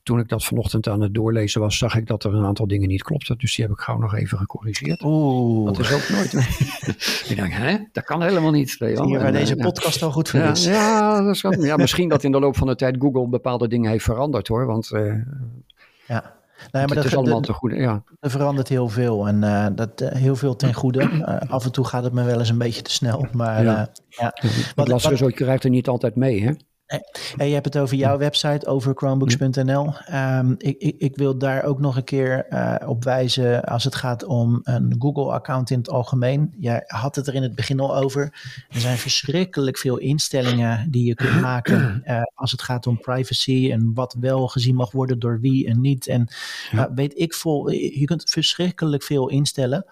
[0.03, 2.87] Toen ik dat vanochtend aan het doorlezen was, zag ik dat er een aantal dingen
[2.87, 3.37] niet klopten.
[3.37, 5.03] Dus die heb ik gauw nog even gecorrigeerd.
[5.03, 5.65] Oeh.
[5.65, 6.33] Dat is ook nooit.
[7.29, 8.75] ik denk, hè, dat kan helemaal niet.
[8.79, 10.65] Hier bij deze eh, podcast al goed voor ja, is.
[10.65, 13.91] Ja, dat is, ja, misschien dat in de loop van de tijd Google bepaalde dingen
[13.91, 14.65] heeft veranderd hoor.
[14.65, 15.13] Want uh,
[16.07, 16.39] ja.
[16.71, 17.75] Nee, maar dat, is allemaal te goede.
[17.75, 18.03] Ja.
[18.19, 21.01] Er verandert heel veel en uh, dat, uh, heel veel ten goede.
[21.01, 23.27] Uh, af en toe gaat het me wel eens een beetje te snel.
[23.31, 23.91] Maar ja.
[24.07, 24.33] ja.
[24.75, 26.43] Wat lastig is, je krijgt er niet altijd mee.
[26.43, 26.51] Hè?
[27.35, 29.93] Hey, je hebt het over jouw website, over chromebooks.nl.
[30.13, 33.95] Um, ik, ik, ik, wil daar ook nog een keer uh, op wijzen als het
[33.95, 36.53] gaat om een Google-account in het algemeen.
[36.59, 38.21] Jij had het er in het begin al over.
[38.69, 43.69] Er zijn verschrikkelijk veel instellingen die je kunt maken uh, als het gaat om privacy
[43.71, 46.07] en wat wel gezien mag worden door wie en niet.
[46.07, 46.27] En
[46.73, 49.85] uh, weet ik vol, je kunt verschrikkelijk veel instellen.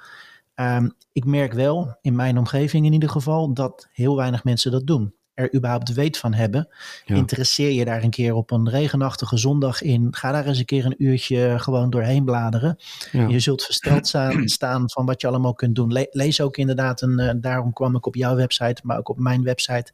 [0.56, 4.88] Um, ik merk wel, in mijn omgeving in ieder geval, dat heel weinig mensen dat
[4.88, 6.68] doen er überhaupt weet van hebben.
[7.06, 10.08] Interesseer je daar een keer op een regenachtige zondag in.
[10.12, 12.78] Ga daar eens een keer een uurtje gewoon doorheen bladeren.
[13.12, 14.08] Je zult versteld
[14.44, 16.08] staan, van wat je allemaal kunt doen.
[16.12, 19.44] lees ook inderdaad, en uh, daarom kwam ik op jouw website, maar ook op mijn
[19.44, 19.92] website.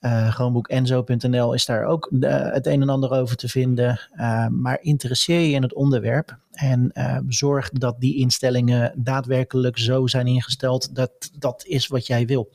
[0.00, 4.00] Uh, Gewoonboekenzo.nl is daar ook het een en ander over te vinden.
[4.16, 10.06] Uh, maar interesseer je in het onderwerp en uh, zorg dat die instellingen daadwerkelijk zo
[10.06, 12.50] zijn ingesteld dat dat is wat jij wil.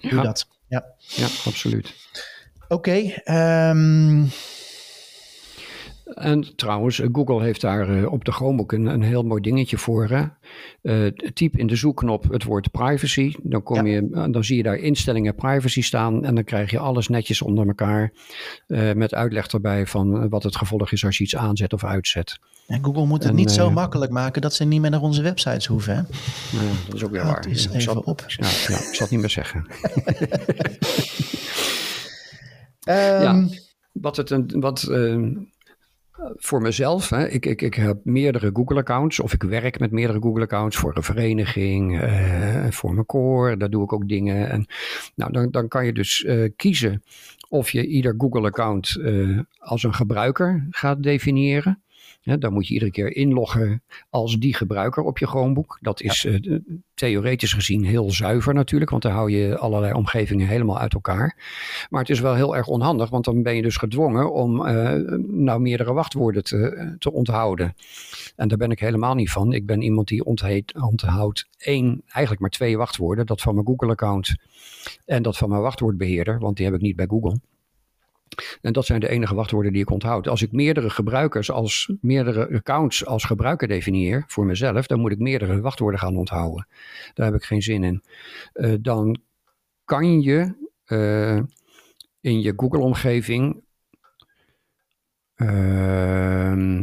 [0.00, 0.22] Doe ja.
[0.22, 0.48] dat.
[0.68, 0.82] Ja,
[1.16, 1.94] ja absoluut.
[2.68, 2.90] Oké.
[2.90, 4.30] Okay, um...
[6.14, 9.42] Ehm, en trouwens, eh, Google heeft daar uh, op de Chromebook een, een, heel mooi
[9.42, 10.08] dingetje voor.
[10.08, 10.24] Hè?
[10.82, 13.34] Uh, typ in de zoekknop het woord privacy.
[13.42, 13.92] Dan, kom ja.
[13.92, 16.24] je, dan zie je daar instellingen privacy staan.
[16.24, 18.12] En dan krijg je alles netjes onder elkaar.
[18.66, 22.38] Uh, met uitleg erbij van wat het gevolg is als je iets aanzet of uitzet.
[22.66, 25.22] En Google moet het en, niet zo makkelijk maken dat ze niet meer naar onze
[25.22, 25.94] websites hoeven.
[25.94, 26.02] Hè?
[26.58, 27.48] Nou, dat is ook weer waar.
[27.48, 28.24] Is even zal, op.
[28.26, 29.66] Ja, ik zal het niet meer zeggen.
[32.88, 33.48] um, ja,
[33.92, 34.54] wat het een.
[34.60, 35.36] Wat, uh,
[36.36, 40.76] voor mezelf, hè, ik, ik, ik heb meerdere Google-accounts of ik werk met meerdere Google-accounts
[40.76, 44.50] voor een vereniging, uh, voor mijn core, daar doe ik ook dingen.
[44.50, 44.66] En,
[45.14, 47.02] nou, dan, dan kan je dus uh, kiezen
[47.48, 51.82] of je ieder Google-account uh, als een gebruiker gaat definiëren.
[52.28, 55.78] Ja, dan moet je iedere keer inloggen als die gebruiker op je Chromebook.
[55.80, 56.30] Dat is ja.
[56.30, 56.58] uh,
[56.94, 61.36] theoretisch gezien heel zuiver natuurlijk, want dan hou je allerlei omgevingen helemaal uit elkaar.
[61.90, 64.94] Maar het is wel heel erg onhandig, want dan ben je dus gedwongen om uh,
[65.26, 67.74] nou meerdere wachtwoorden te, te onthouden.
[68.36, 69.52] En daar ben ik helemaal niet van.
[69.52, 73.26] Ik ben iemand die ontheet, onthoudt één, eigenlijk maar twee wachtwoorden.
[73.26, 74.36] Dat van mijn Google-account
[75.04, 77.38] en dat van mijn wachtwoordbeheerder, want die heb ik niet bij Google.
[78.60, 80.28] En dat zijn de enige wachtwoorden die ik onthoud.
[80.28, 85.18] Als ik meerdere gebruikers als meerdere accounts als gebruiker definieer voor mezelf, dan moet ik
[85.18, 86.66] meerdere wachtwoorden gaan onthouden.
[87.14, 88.02] Daar heb ik geen zin in.
[88.54, 89.20] Uh, dan
[89.84, 90.54] kan je
[90.86, 91.40] uh,
[92.20, 93.62] in je Google-omgeving.
[95.36, 96.80] Uh,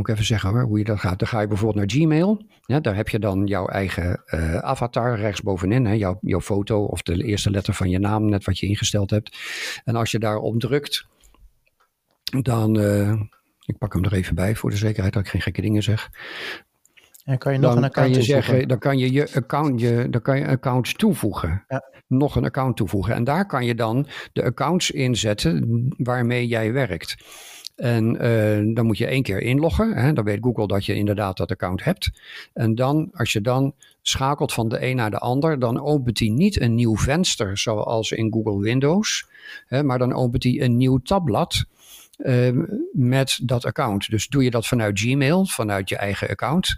[0.00, 1.18] moet ik even zeggen hoor, hoe je dat gaat.
[1.18, 2.42] Dan ga je bijvoorbeeld naar Gmail.
[2.60, 5.86] Ja, daar heb je dan jouw eigen uh, avatar rechtsbovenin.
[5.86, 9.10] Hè, jouw, jouw foto of de eerste letter van je naam, net wat je ingesteld
[9.10, 9.38] hebt.
[9.84, 11.06] En als je daarop drukt,
[12.42, 12.78] dan...
[12.78, 13.20] Uh,
[13.70, 16.10] ik pak hem er even bij voor de zekerheid dat ik geen gekke dingen zeg.
[17.24, 18.52] En kan je nog dan een account kan je toevoegen?
[18.52, 21.64] zeggen, Dan kan je je account, je, dan kan je accounts toevoegen.
[21.68, 21.84] Ja.
[22.06, 23.14] Nog een account toevoegen.
[23.14, 27.16] En daar kan je dan de accounts inzetten waarmee jij werkt.
[27.80, 29.92] En uh, dan moet je één keer inloggen.
[29.94, 30.12] Hè?
[30.12, 32.10] Dan weet Google dat je inderdaad dat account hebt.
[32.52, 36.28] En dan, als je dan schakelt van de een naar de ander, dan opent hij
[36.28, 39.26] niet een nieuw venster zoals in Google Windows.
[39.66, 39.82] Hè?
[39.82, 41.64] Maar dan opent hij een nieuw tabblad.
[42.22, 44.10] Uh, met dat account.
[44.10, 46.76] Dus doe je dat vanuit Gmail, vanuit je eigen account,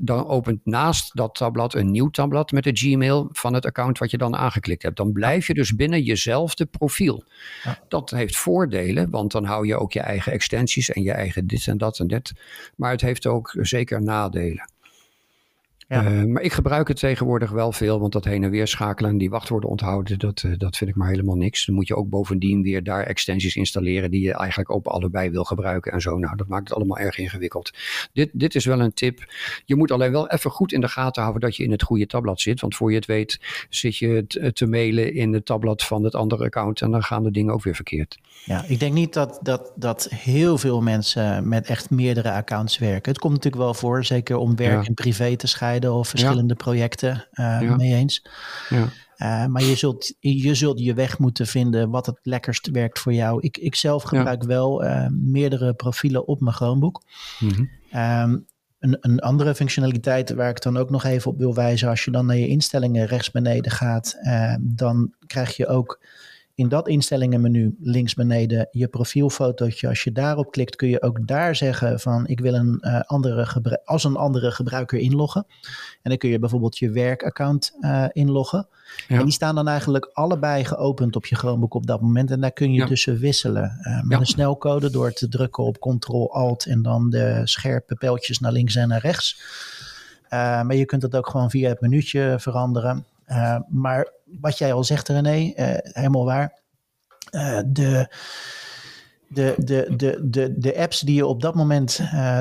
[0.00, 4.10] dan opent naast dat tabblad een nieuw tabblad met de Gmail van het account wat
[4.10, 4.96] je dan aangeklikt hebt.
[4.96, 7.24] Dan blijf je dus binnen jezelfde profiel.
[7.62, 7.78] Ja.
[7.88, 11.66] Dat heeft voordelen, want dan hou je ook je eigen extensies en je eigen dit
[11.66, 12.32] en dat en dit.
[12.76, 14.72] Maar het heeft ook zeker nadelen.
[15.94, 19.10] Ja, Uh, maar ik gebruik het tegenwoordig wel veel, want dat heen en weer schakelen
[19.10, 21.66] en die wachtwoorden onthouden, dat, uh, dat vind ik maar helemaal niks.
[21.66, 25.44] Dan moet je ook bovendien weer daar extensies installeren die je eigenlijk op allebei wil
[25.44, 26.18] gebruiken en zo.
[26.18, 27.70] Nou, dat maakt het allemaal erg ingewikkeld.
[28.12, 29.32] Dit, dit is wel een tip.
[29.64, 32.06] Je moet alleen wel even goed in de gaten houden dat je in het goede
[32.06, 36.04] tabblad zit, want voor je het weet zit je te mailen in het tabblad van
[36.04, 38.18] het andere account en dan gaan de dingen ook weer verkeerd.
[38.44, 43.12] Ja, ik denk niet dat, dat, dat heel veel mensen met echt meerdere accounts werken.
[43.12, 47.28] Het komt natuurlijk wel voor, zeker om werk en privé te scheiden of verschillende projecten
[47.32, 48.26] uh, mee eens.
[48.68, 48.88] Ja.
[49.18, 53.12] Uh, maar je zult, je zult je weg moeten vinden wat het lekkerst werkt voor
[53.12, 53.40] jou.
[53.40, 57.02] Ik, ik zelf gebruik wel uh, meerdere profielen op mijn Chromebook.
[57.38, 57.70] Mm -hmm.
[58.00, 58.46] um,
[58.78, 61.88] een, een, andere functionaliteit waar ik dan ook nog even op wil wijzen.
[61.88, 64.18] Als je dan naar je instellingen rechts beneden gaat,
[64.60, 66.00] dan krijg je ook
[66.56, 69.88] in dat instellingenmenu links beneden je profielfotootje.
[69.88, 73.82] Als je daarop klikt kun je ook daar zeggen van ik wil een, uh, andere
[73.84, 75.46] als een andere gebruiker inloggen.
[76.02, 78.68] En dan kun je bijvoorbeeld je werkaccount uh, inloggen.
[79.08, 79.18] Ja.
[79.18, 82.30] En die staan dan eigenlijk allebei geopend op je Chromebook op dat moment.
[82.30, 82.86] En daar kun je ja.
[82.86, 83.78] tussen wisselen.
[83.80, 84.18] Uh, met ja.
[84.18, 88.88] een snelcode door te drukken op Ctrl-Alt en dan de scherpe pijltjes naar links en
[88.88, 89.40] naar rechts.
[90.30, 93.04] maar je kunt het ook gewoon via het minuutje veranderen.
[93.28, 96.62] Uh, maar wat jij al zegt, René, uh, helemaal waar.
[97.30, 98.14] Uh, de,
[99.28, 101.96] de, de, de, de, de apps die je op dat moment,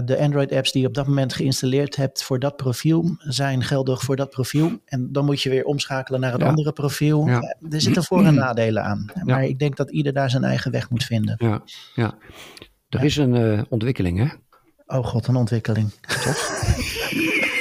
[0.05, 4.15] de Android-apps die je op dat moment geïnstalleerd hebt voor dat profiel, zijn geldig voor
[4.15, 4.71] dat profiel.
[4.85, 6.47] En dan moet je weer omschakelen naar het ja.
[6.47, 7.27] andere profiel.
[7.27, 7.55] Ja.
[7.69, 9.11] er zitten voor- en nadelen aan.
[9.23, 11.35] Maar ik denk dat ieder daar zijn eigen weg moet vinden.
[11.37, 11.63] Ja,
[11.95, 12.17] ja.
[12.89, 14.27] er is een ontwikkeling, hè?
[14.97, 15.91] Oh god, een ontwikkeling.
[16.23, 16.61] Toch?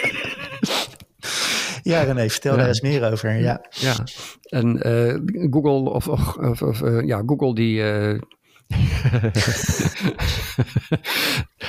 [1.82, 3.40] Ja, René, vertel daar eens meer over.
[3.40, 3.94] Ja, ja.
[4.42, 7.78] en uh, Google, of, of, of uh, ja, Google die.
[7.78, 8.18] Uh,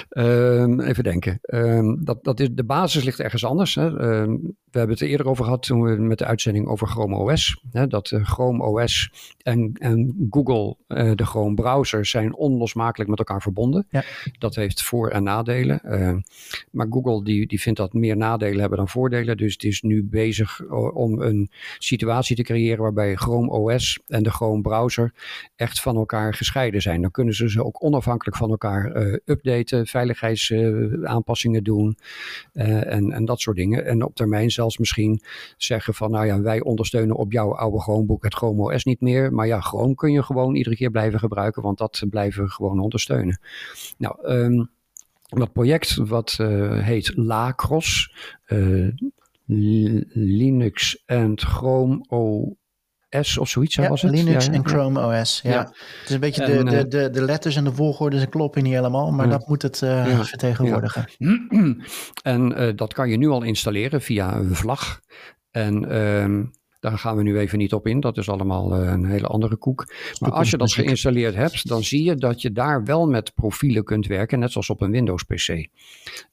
[0.09, 1.39] um, even denken.
[1.41, 3.75] Um, dat, dat is, de basis ligt ergens anders.
[3.75, 3.85] Hè.
[3.85, 7.15] Um, we hebben het er eerder over gehad toen we met de uitzending over Chrome
[7.15, 7.61] OS.
[7.71, 13.19] Hè, dat uh, Chrome OS en, en Google, uh, de Chrome browser, zijn onlosmakelijk met
[13.19, 13.87] elkaar verbonden.
[13.89, 14.03] Ja.
[14.39, 15.81] Dat heeft voor- en nadelen.
[15.85, 16.15] Uh,
[16.71, 19.37] maar Google die, die vindt dat meer nadelen hebben dan voordelen.
[19.37, 20.61] Dus het is nu bezig
[20.93, 25.13] om een situatie te creëren waarbij Chrome OS en de Chrome browser
[25.55, 27.01] echt van elkaar gescheiden zijn.
[27.01, 31.97] Dan kunnen ze ze ook onafhankelijk van elkaar updaten, veiligheidsaanpassingen doen
[32.53, 33.85] en, en dat soort dingen.
[33.85, 35.21] En op termijn zelfs misschien
[35.57, 39.33] zeggen van nou ja, wij ondersteunen op jouw oude Chromebook het Chrome OS niet meer.
[39.33, 42.79] Maar ja, Chrome kun je gewoon iedere keer blijven gebruiken, want dat blijven we gewoon
[42.79, 43.39] ondersteunen.
[43.97, 44.69] Nou, um,
[45.27, 48.13] dat project wat uh, heet Lacros,
[48.47, 48.89] uh,
[49.45, 52.62] Linux en Chrome OS
[53.37, 54.11] of zoiets, ja, was het?
[54.11, 55.59] Linux en Chrome OS, ja.
[55.59, 55.73] Het
[56.05, 58.73] is een beetje en, de, de, de, de letters en de volgorde ze kloppen niet
[58.73, 61.05] helemaal, maar dat moet het uh, vertegenwoordigen.
[62.23, 64.99] En uh, dat kan je nu al installeren via een vlag.
[65.51, 66.51] En um,
[66.83, 67.99] daar gaan we nu even niet op in.
[67.99, 69.93] Dat is allemaal uh, een hele andere koek.
[70.19, 73.83] Maar als je dat geïnstalleerd hebt, dan zie je dat je daar wel met profielen
[73.83, 75.67] kunt werken, net zoals op een Windows-PC.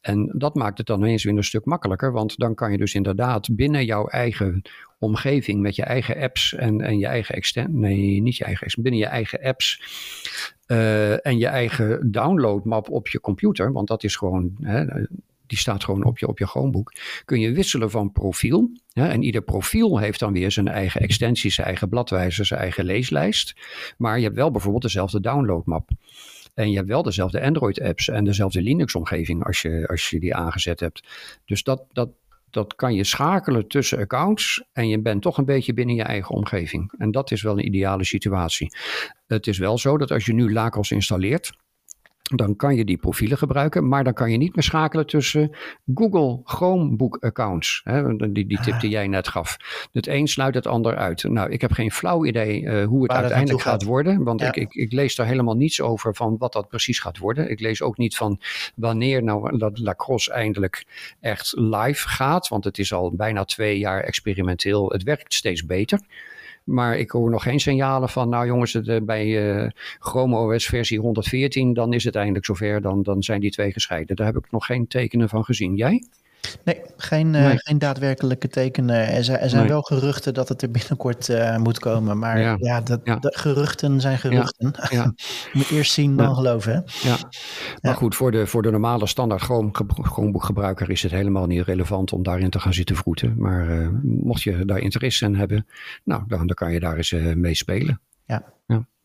[0.01, 2.95] En dat maakt het dan ineens weer een stuk makkelijker, want dan kan je dus
[2.95, 4.63] inderdaad binnen jouw eigen
[4.99, 9.01] omgeving met je eigen apps en, en je eigen extent, nee, niet je eigen, binnen
[9.01, 9.83] je eigen apps
[10.67, 14.85] uh, en je eigen downloadmap op je computer, want dat is gewoon, hè,
[15.51, 16.93] die staat gewoon op je, op je Chromebook,
[17.25, 18.71] kun je wisselen van profiel.
[18.93, 23.55] En ieder profiel heeft dan weer zijn eigen extensies, zijn eigen bladwijzer, zijn eigen leeslijst.
[23.97, 25.91] Maar je hebt wel bijvoorbeeld dezelfde downloadmap.
[26.55, 30.81] En je hebt wel dezelfde Android-apps en dezelfde Linux-omgeving als je, als je die aangezet
[30.81, 31.07] hebt.
[31.45, 32.11] Dus dat, dat,
[32.51, 36.35] dat kan je schakelen tussen accounts en je bent toch een beetje binnen je eigen
[36.35, 36.93] omgeving.
[36.99, 38.73] En dat is wel een ideale situatie.
[39.27, 41.53] Het is wel zo dat als je nu Lacos installeert,
[42.37, 45.57] dan kan je die profielen gebruiken, maar dan kan je niet meer schakelen tussen
[45.95, 47.81] Google Chromebook accounts.
[47.85, 49.57] Hè, die, die tip die jij net gaf.
[49.93, 51.25] Het een sluit het ander uit.
[51.25, 54.49] Nou, ik heb geen flauw idee uh, hoe het uiteindelijk gaat, gaat worden, want ja.
[54.49, 57.51] ik, ik, ik, lees daar helemaal niets over van wat dat precies gaat worden.
[57.51, 58.40] Ik lees ook niet van
[58.75, 60.85] wanneer nou dat Lacrosse eindelijk
[61.21, 64.90] echt live gaat, want het is al bijna twee jaar experimenteel.
[64.90, 66.01] Het werkt steeds beter.
[66.64, 69.68] Maar ik hoor nog geen signalen van, nou jongens, het, bij uh,
[69.99, 74.16] Chrome OS versie 114, dan is het eindelijk zover, dan, dan zijn die twee gescheiden.
[74.16, 75.77] Daar heb ik nog geen tekenen van gezien.
[75.77, 76.05] Jij?
[76.64, 77.53] Nee, geen, nee.
[77.53, 79.09] Uh, geen daadwerkelijke tekenen.
[79.09, 79.70] Er zijn, er zijn nee.
[79.70, 82.18] wel geruchten dat het er binnenkort uh, moet komen.
[82.18, 83.16] Maar ja, ja, dat, ja.
[83.16, 84.72] De geruchten zijn geruchten.
[84.90, 85.14] Ja.
[85.53, 86.72] Moet eerst zien dan geloven.
[86.72, 87.09] Hè?
[87.09, 87.16] Ja.
[87.81, 92.22] Maar goed, voor de, voor de normale standaard Chromebook-gebruiker is het helemaal niet relevant om
[92.22, 93.35] daarin te gaan zitten vroeten.
[93.38, 95.66] Maar uh, mocht je daar interesse in hebben,
[96.05, 98.00] nou, dan, dan kan je daar eens mee spelen.
[98.26, 98.44] Ja.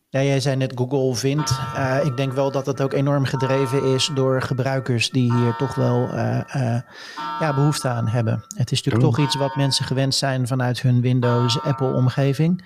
[0.08, 0.22] Ja.
[0.22, 1.50] Jij zei net Google vindt.
[1.50, 5.74] Uh, ik denk wel dat het ook enorm gedreven is door gebruikers die hier toch
[5.74, 6.80] wel uh, uh,
[7.40, 8.44] ja, behoefte aan hebben.
[8.56, 12.64] Het is natuurlijk toch iets wat mensen gewend zijn vanuit hun Windows, Apple-omgeving.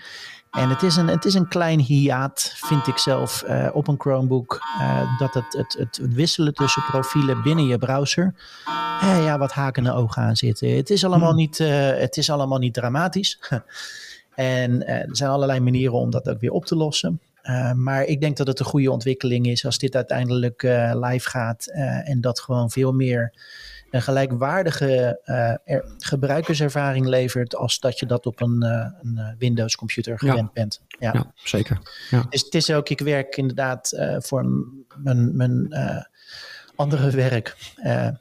[0.50, 4.60] En het is, een, het is een klein hiaat, vind ik zelf, op een Chromebook.
[5.18, 8.34] dat het, het, het wisselen tussen profielen binnen je browser.
[9.00, 10.76] ja, wat hakende ogen aan zitten.
[10.76, 13.38] Het is allemaal, niet, het is allemaal niet dramatisch.
[14.34, 17.20] en er zijn allerlei manieren om dat ook weer op te lossen.
[17.42, 21.28] Uh, maar ik denk dat het een goede ontwikkeling is als dit uiteindelijk uh, live
[21.28, 23.32] gaat uh, en dat gewoon veel meer
[23.90, 25.20] een gelijkwaardige
[25.98, 30.50] gebruikerservaring levert als dat je dat op een, een Windows computer gewend ja.
[30.52, 30.80] bent.
[30.98, 31.78] Ja, ja zeker.
[32.10, 32.26] Ja.
[32.28, 34.44] Dus het is ook, ik werk inderdaad voor
[35.02, 35.74] mijn, mijn
[36.74, 37.56] andere werk,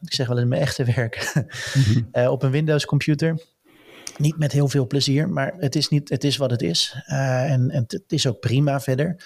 [0.02, 1.32] ik zeg wel eens mijn echte werk,
[1.74, 2.28] mm -hmm.
[2.28, 3.42] op een Windows computer.
[4.20, 6.96] Niet met heel veel plezier, maar het is, niet, het is wat het is.
[7.08, 9.24] Uh, en, en het is ook prima verder.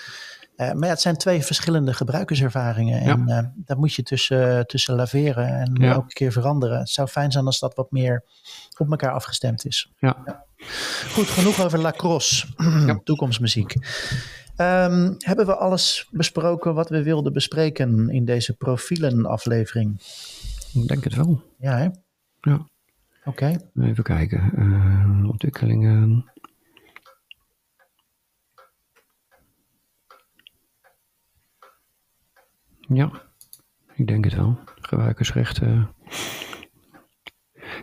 [0.57, 3.01] Uh, maar ja, het zijn twee verschillende gebruikerservaringen.
[3.01, 3.41] En ja.
[3.41, 5.91] uh, daar moet je tussen, tussen laveren en ja.
[5.91, 6.79] elke keer veranderen.
[6.79, 8.23] Het zou fijn zijn als dat wat meer
[8.77, 9.91] op elkaar afgestemd is.
[9.97, 10.17] Ja.
[10.25, 10.45] ja.
[11.11, 12.47] Goed, genoeg over lacrosse,
[13.03, 13.73] toekomstmuziek.
[14.57, 20.01] Um, hebben we alles besproken wat we wilden bespreken in deze profielenaflevering?
[20.73, 21.41] Ik denk het wel.
[21.57, 21.87] Ja, hè?
[22.41, 22.67] Ja.
[23.25, 23.69] Oké.
[23.75, 24.51] Even kijken.
[24.55, 26.31] Uh, ontwikkelingen.
[32.79, 33.11] Ja,
[33.95, 34.59] ik denk het wel.
[34.81, 35.95] Gebruikersrechten.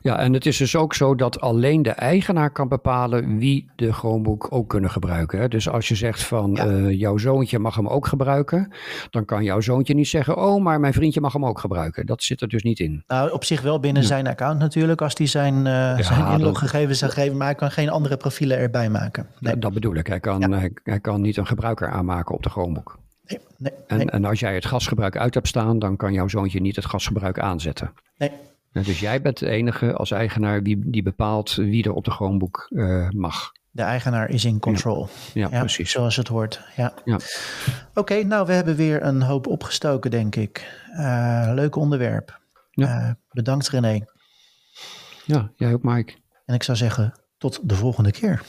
[0.03, 3.93] Ja, en het is dus ook zo dat alleen de eigenaar kan bepalen wie de
[3.93, 5.41] Chromebook ook kunnen gebruiken.
[5.41, 5.49] Hè?
[5.49, 6.67] Dus als je zegt van ja.
[6.67, 8.73] uh, jouw zoontje mag hem ook gebruiken,
[9.11, 12.07] dan kan jouw zoontje niet zeggen, oh, maar mijn vriendje mag hem ook gebruiken.
[12.07, 13.05] Dat zit er dus niet in.
[13.07, 14.09] Nou, op zich wel binnen ja.
[14.09, 17.71] zijn account natuurlijk, als hij zijn, uh, ja, zijn inloggegevens zou geven, maar hij kan
[17.71, 19.27] geen andere profielen erbij maken.
[19.39, 19.59] Nee.
[19.59, 20.07] Dat bedoel ik.
[20.07, 22.99] Hij kan, hij, hij, kan niet een gebruiker aanmaken op de Chromebook.
[23.27, 26.61] Nee, nee, en, en als jij het gasgebruik uit hebt staan, dan kan jouw zoontje
[26.61, 27.93] niet het gasgebruik aanzetten.
[28.19, 28.31] Nee.
[28.73, 32.67] Dus jij bent de enige als eigenaar die, die bepaalt wie er op de Chromebook
[32.71, 33.53] uh, mag.
[33.71, 35.09] De eigenaar is in control.
[35.33, 35.91] Ja, ja, ja precies.
[35.91, 36.61] Zoals het hoort.
[36.77, 36.93] Ja.
[37.05, 37.15] ja.
[37.15, 37.25] Oké,
[37.95, 40.83] okay, nou we hebben weer een hoop opgestoken, denk ik.
[40.93, 42.41] Uh, leuk onderwerp.
[42.71, 43.07] Ja.
[43.07, 44.05] Uh, bedankt René.
[45.25, 46.13] Ja, jij ook Mike.
[46.45, 48.43] En ik zou zeggen, tot de volgende keer.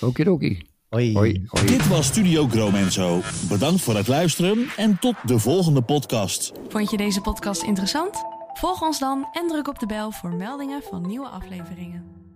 [0.00, 0.66] Okidoki.
[0.88, 1.12] Hoi.
[1.14, 1.66] Hoi, hoi.
[1.66, 3.20] Dit was Studio Gromenzo.
[3.48, 6.52] Bedankt voor het luisteren en tot de volgende podcast.
[6.68, 8.37] Vond je deze podcast interessant?
[8.58, 12.27] Volg ons dan en druk op de bel voor meldingen van nieuwe afleveringen.